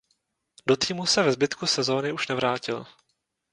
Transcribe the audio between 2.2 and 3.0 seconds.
nevrátil.